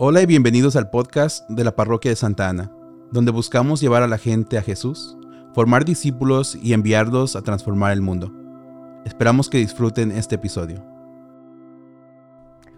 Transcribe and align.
Hola 0.00 0.22
y 0.22 0.26
bienvenidos 0.26 0.76
al 0.76 0.90
podcast 0.90 1.50
de 1.50 1.64
la 1.64 1.74
Parroquia 1.74 2.12
de 2.12 2.14
Santa 2.14 2.48
Ana, 2.48 2.70
donde 3.10 3.32
buscamos 3.32 3.80
llevar 3.80 4.04
a 4.04 4.06
la 4.06 4.16
gente 4.16 4.56
a 4.56 4.62
Jesús, 4.62 5.18
formar 5.54 5.84
discípulos 5.84 6.54
y 6.54 6.72
enviarlos 6.72 7.34
a 7.34 7.42
transformar 7.42 7.90
el 7.90 8.00
mundo. 8.00 8.30
Esperamos 9.04 9.50
que 9.50 9.58
disfruten 9.58 10.12
este 10.12 10.36
episodio. 10.36 10.84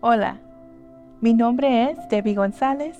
Hola, 0.00 0.40
mi 1.20 1.34
nombre 1.34 1.90
es 1.90 1.98
Debbie 2.08 2.34
González 2.34 2.96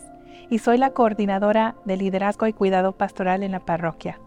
y 0.51 0.59
soy 0.59 0.77
la 0.77 0.91
coordinadora 0.91 1.75
de 1.87 1.97
liderazgo 1.97 2.47
y 2.47 2.53
cuidado 2.53 2.93
pastoral 2.93 3.43
en 3.43 3.53
la 3.53 3.61
parroquia. 3.61 4.21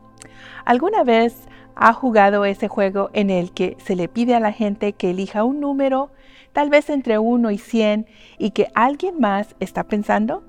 ¿Alguna 0.66 1.04
vez 1.04 1.48
ha 1.76 1.94
jugado 1.94 2.46
ese 2.46 2.68
juego 2.68 3.10
en 3.14 3.30
el 3.30 3.52
que 3.52 3.78
se 3.84 3.96
le 3.96 4.08
pide 4.08 4.36
a 4.36 4.40
la 4.40 4.52
gente 4.52 4.94
que 4.94 5.12
elija 5.12 5.44
un 5.44 5.60
número 5.60 6.10
tal 6.56 6.70
vez 6.70 6.90
entre 6.90 7.20
1 7.20 7.52
y 7.52 7.58
100, 7.58 8.08
y 8.38 8.52
que 8.52 8.70
alguien 8.74 9.20
más 9.20 9.56
está 9.60 9.84
pensando? 9.84 10.42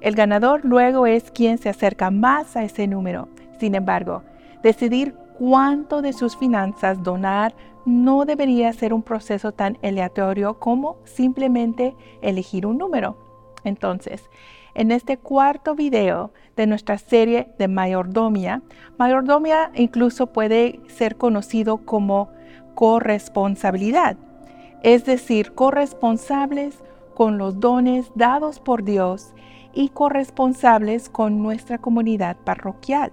El 0.00 0.16
ganador 0.16 0.64
luego 0.64 1.06
es 1.06 1.30
quien 1.30 1.58
se 1.58 1.68
acerca 1.68 2.10
más 2.10 2.56
a 2.56 2.64
ese 2.64 2.88
número. 2.88 3.28
Sin 3.60 3.76
embargo, 3.76 4.24
decidir 4.64 5.14
cuánto 5.38 6.02
de 6.02 6.12
sus 6.12 6.36
finanzas 6.36 7.04
donar 7.04 7.54
no 7.86 8.24
debería 8.24 8.72
ser 8.72 8.92
un 8.92 9.02
proceso 9.02 9.52
tan 9.52 9.78
aleatorio 9.80 10.58
como 10.58 10.96
simplemente 11.04 11.94
elegir 12.20 12.66
un 12.66 12.78
número. 12.78 13.16
Entonces, 13.64 14.28
en 14.74 14.90
este 14.90 15.16
cuarto 15.16 15.74
video 15.74 16.32
de 16.56 16.66
nuestra 16.66 16.98
serie 16.98 17.48
de 17.58 17.68
mayordomia, 17.68 18.62
mayordomia 18.98 19.70
incluso 19.74 20.26
puede 20.28 20.80
ser 20.88 21.16
conocido 21.16 21.78
como 21.78 22.30
corresponsabilidad 22.74 24.16
es 24.84 25.06
decir, 25.06 25.54
corresponsables 25.54 26.78
con 27.14 27.38
los 27.38 27.58
dones 27.58 28.12
dados 28.14 28.60
por 28.60 28.84
Dios 28.84 29.32
y 29.72 29.88
corresponsables 29.88 31.08
con 31.08 31.42
nuestra 31.42 31.78
comunidad 31.78 32.36
parroquial. 32.44 33.10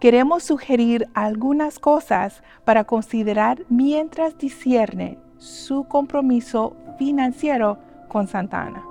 Queremos 0.00 0.42
sugerir 0.42 1.06
algunas 1.12 1.78
cosas 1.78 2.42
para 2.64 2.84
considerar 2.84 3.62
mientras 3.68 4.38
discierne 4.38 5.18
su 5.36 5.84
compromiso 5.84 6.74
financiero 6.98 7.78
con 8.08 8.26
Santa 8.26 8.62
Ana. 8.62 8.89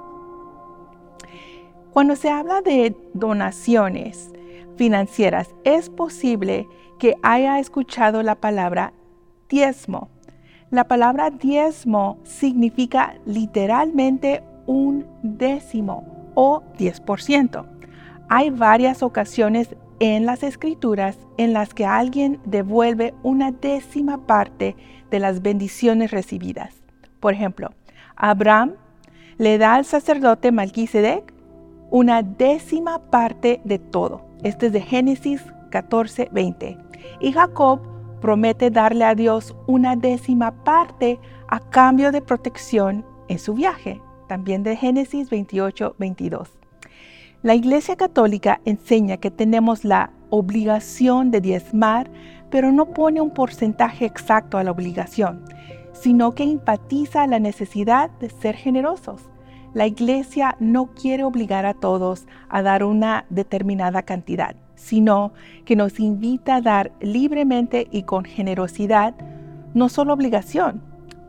Cuando 1.99 2.15
se 2.15 2.29
habla 2.29 2.61
de 2.61 2.95
donaciones 3.13 4.31
financieras, 4.77 5.53
es 5.65 5.89
posible 5.89 6.65
que 6.97 7.15
haya 7.23 7.59
escuchado 7.59 8.23
la 8.23 8.35
palabra 8.35 8.93
diezmo 9.49 10.09
la 10.71 10.85
palabra 10.85 11.29
diezmo 11.29 12.19
significa 12.23 13.15
literalmente 13.25 14.43
un 14.65 15.07
décimo 15.23 16.31
o 16.35 16.63
10%. 16.77 17.65
Hay 18.29 18.49
varias 18.49 19.03
ocasiones 19.03 19.75
en 19.99 20.25
las 20.25 20.43
escrituras 20.43 21.17
en 21.37 21.51
las 21.51 21.73
que 21.73 21.85
alguien 21.85 22.39
devuelve 22.45 23.13
una 23.23 23.51
décima 23.51 24.25
parte 24.25 24.77
de 25.11 25.19
las 25.19 25.41
bendiciones 25.41 26.11
recibidas. 26.11 26.75
Por 27.19 27.33
ejemplo, 27.33 27.71
Abraham 28.15 28.75
le 29.37 29.57
da 29.57 29.73
al 29.73 29.83
sacerdote 29.83 30.53
Melquisedec 30.53 31.38
una 31.91 32.21
décima 32.21 32.99
parte 32.99 33.61
de 33.63 33.79
todo. 33.79 34.21
Este 34.43 34.67
es 34.67 34.73
de 34.73 34.81
Génesis 34.81 35.43
14, 35.71 36.29
20. 36.31 36.77
Y 37.19 37.31
Jacob 37.31 37.81
promete 38.21 38.69
darle 38.69 39.05
a 39.05 39.15
Dios 39.15 39.55
una 39.67 39.95
décima 39.95 40.63
parte 40.63 41.19
a 41.47 41.59
cambio 41.59 42.11
de 42.11 42.21
protección 42.21 43.05
en 43.27 43.39
su 43.39 43.53
viaje, 43.53 44.01
también 44.27 44.63
de 44.63 44.75
Génesis 44.75 45.29
28, 45.29 45.95
22. 45.97 46.49
La 47.41 47.55
Iglesia 47.55 47.95
Católica 47.95 48.59
enseña 48.65 49.17
que 49.17 49.31
tenemos 49.31 49.85
la 49.85 50.11
obligación 50.29 51.31
de 51.31 51.41
diezmar, 51.41 52.11
pero 52.49 52.71
no 52.71 52.87
pone 52.87 53.21
un 53.21 53.33
porcentaje 53.33 54.05
exacto 54.05 54.57
a 54.57 54.63
la 54.63 54.71
obligación, 54.71 55.45
sino 55.93 56.35
que 56.35 56.43
enfatiza 56.43 57.25
la 57.27 57.39
necesidad 57.39 58.09
de 58.19 58.29
ser 58.29 58.55
generosos. 58.55 59.29
La 59.73 59.87
Iglesia 59.87 60.55
no 60.59 60.87
quiere 60.87 61.23
obligar 61.23 61.65
a 61.65 61.73
todos 61.73 62.27
a 62.49 62.61
dar 62.61 62.83
una 62.83 63.25
determinada 63.29 64.03
cantidad 64.03 64.55
sino 64.79 65.33
que 65.65 65.75
nos 65.75 65.99
invita 65.99 66.55
a 66.55 66.61
dar 66.61 66.91
libremente 67.01 67.87
y 67.91 68.03
con 68.03 68.23
generosidad, 68.23 69.13
no 69.73 69.89
solo 69.89 70.13
obligación. 70.13 70.81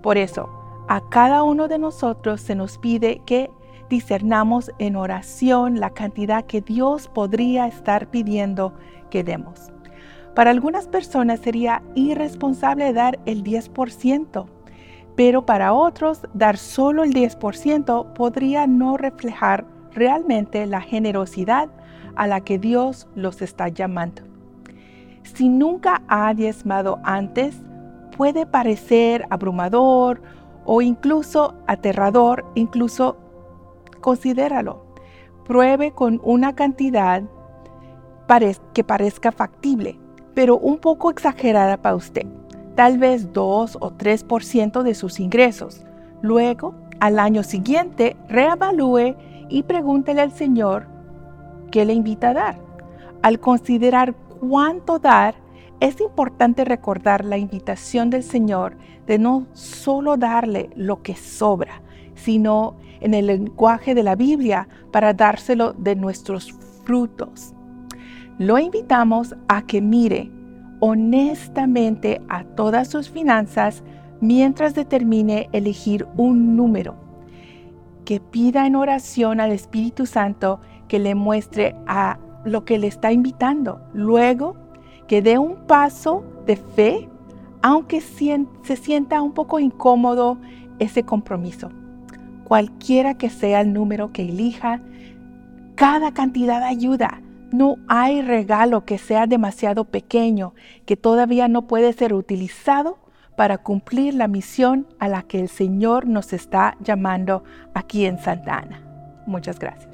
Por 0.03 0.17
eso, 0.17 0.49
a 0.89 1.03
cada 1.11 1.43
uno 1.43 1.69
de 1.69 1.79
nosotros 1.79 2.41
se 2.41 2.55
nos 2.55 2.79
pide 2.79 3.21
que 3.27 3.51
discernamos 3.91 4.71
en 4.79 4.95
oración 4.95 5.81
la 5.81 5.91
cantidad 5.91 6.45
que 6.45 6.61
Dios 6.61 7.09
podría 7.09 7.67
estar 7.67 8.07
pidiendo 8.07 8.73
que 9.11 9.25
demos. 9.25 9.73
Para 10.35 10.53
algunas 10.53 10.87
personas 10.87 11.41
sería 11.41 11.83
irresponsable 11.97 12.93
dar 12.93 13.19
el 13.27 13.43
10%, 13.43 14.47
pero 15.21 15.45
para 15.45 15.75
otros 15.75 16.23
dar 16.33 16.57
solo 16.57 17.05
el 17.05 17.13
10% 17.13 18.15
podría 18.15 18.67
no 18.67 18.97
reflejar 18.97 19.67
realmente 19.93 20.65
la 20.65 20.81
generosidad 20.81 21.69
a 22.17 22.27
la 22.27 22.41
que 22.41 22.59
Dios 22.59 23.07
los 23.15 23.43
está 23.43 23.69
llamando. 23.69 24.23
Si 25.23 25.51
nunca 25.51 26.01
ha 26.09 26.33
diezmado 26.33 27.01
antes, 27.03 27.55
puede 28.17 28.47
parecer 28.47 29.27
abrumador 29.29 30.23
o 30.65 30.81
incluso 30.81 31.55
aterrador, 31.67 32.47
incluso 32.55 33.19
considéralo. 34.01 34.87
Pruebe 35.45 35.93
con 35.93 36.19
una 36.25 36.55
cantidad 36.55 37.25
que 38.73 38.85
parezca 38.85 39.33
factible, 39.33 40.01
pero 40.33 40.57
un 40.57 40.79
poco 40.79 41.11
exagerada 41.11 41.77
para 41.77 41.97
usted, 41.97 42.27
tal 42.81 42.97
vez 42.97 43.31
2 43.35 43.77
o 43.79 43.91
3% 43.91 44.83
de 44.83 44.95
sus 44.95 45.21
ingresos. 45.21 45.85
Luego, 46.23 46.75
al 46.99 47.19
año 47.19 47.43
siguiente, 47.43 48.17
reevalúe 48.27 49.17
y 49.51 49.65
pregúntele 49.65 50.23
al 50.23 50.33
Señor 50.33 50.87
qué 51.71 51.85
le 51.85 51.93
invita 51.93 52.31
a 52.31 52.33
dar. 52.33 52.59
Al 53.21 53.39
considerar 53.39 54.15
cuánto 54.15 54.99
dar, 54.99 55.35
es 55.81 56.01
importante 56.01 56.65
recordar 56.65 57.23
la 57.23 57.37
invitación 57.37 58.09
del 58.09 58.23
Señor 58.23 58.79
de 59.07 59.19
no 59.19 59.47
solo 59.53 60.17
darle 60.17 60.71
lo 60.75 61.03
que 61.03 61.17
sobra, 61.17 61.83
sino 62.15 62.77
en 63.03 63.13
el 63.13 63.27
lenguaje 63.27 63.95
de 63.95 64.05
la 64.05 64.15
Biblia 64.15 64.69
para 64.91 65.13
dárselo 65.13 65.75
de 65.75 65.97
nuestros 65.97 66.51
frutos. 66.85 67.53
Lo 68.39 68.59
invitamos 68.59 69.37
a 69.49 69.67
que 69.67 69.83
mire 69.83 70.40
honestamente 70.81 72.21
a 72.29 72.45
todas 72.45 72.89
sus 72.89 73.09
finanzas 73.09 73.83
mientras 74.21 74.75
determine 74.75 75.49
elegir 75.53 76.07
un 76.17 76.57
número. 76.57 76.97
Que 78.05 78.21
pida 78.21 78.67
en 78.67 78.75
oración 78.75 79.41
al 79.41 79.53
Espíritu 79.53 80.07
Santo 80.07 80.61
que 80.89 80.99
le 80.99 81.15
muestre 81.15 81.77
a 81.87 82.19
lo 82.45 82.65
que 82.65 82.79
le 82.79 82.89
está 82.89 83.13
invitando. 83.13 83.81
Luego, 83.93 84.57
que 85.07 85.23
dé 85.23 85.39
un 85.39 85.67
paso 85.67 86.25
de 86.47 86.57
fe, 86.57 87.09
aunque 87.63 88.01
se 88.01 88.77
sienta 88.77 89.23
un 89.23 89.33
poco 89.33 89.59
incómodo 89.59 90.39
ese 90.79 91.05
compromiso. 91.05 91.71
Cualquiera 92.45 93.15
que 93.15 93.31
sea 93.31 93.61
el 93.61 93.73
número 93.73 94.13
que 94.13 94.23
elija, 94.23 94.81
cada 95.77 96.13
cantidad 96.13 96.63
ayuda. 96.63 97.21
No 97.53 97.77
hay 97.89 98.23
regalo 98.23 98.85
que 98.85 98.99
sea 98.99 99.27
demasiado 99.27 99.85
pequeño, 99.85 100.55
que 100.87 100.97
todavía 100.97 101.49
no 101.49 101.67
puede 101.67 101.93
ser 101.93 102.15
utilizado 102.15 102.99
para 103.37 103.59
cumplir 103.59 104.15
la 104.15 104.29
misión 104.29 104.87
a 104.99 105.09
la 105.09 105.23
que 105.23 105.41
el 105.41 105.49
Señor 105.49 106.07
nos 106.07 106.33
está 106.33 106.77
llamando 106.81 107.43
aquí 107.75 108.05
en 108.05 108.19
Santa 108.19 108.59
Ana. 108.59 108.83
Muchas 109.27 109.59
gracias. 109.59 109.91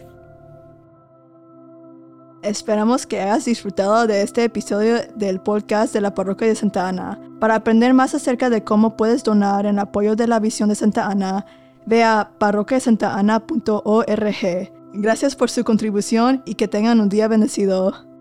Esperamos 2.42 3.06
que 3.06 3.20
hayas 3.20 3.44
disfrutado 3.44 4.06
de 4.06 4.22
este 4.22 4.44
episodio 4.44 4.98
del 5.16 5.40
podcast 5.40 5.92
de 5.92 6.00
la 6.00 6.14
Parroquia 6.14 6.46
de 6.46 6.54
Santa 6.54 6.88
Ana. 6.88 7.18
Para 7.40 7.56
aprender 7.56 7.92
más 7.92 8.14
acerca 8.14 8.50
de 8.50 8.62
cómo 8.62 8.96
puedes 8.96 9.24
donar 9.24 9.66
en 9.66 9.78
apoyo 9.78 10.14
de 10.14 10.28
la 10.28 10.38
visión 10.38 10.68
de 10.68 10.74
Santa 10.74 11.06
Ana, 11.06 11.44
ve 11.86 12.04
a. 12.04 12.30
Gracias 14.98 15.36
por 15.36 15.50
su 15.50 15.62
contribución 15.62 16.42
y 16.46 16.54
que 16.54 16.68
tengan 16.68 17.00
un 17.00 17.10
día 17.10 17.28
bendecido. 17.28 18.15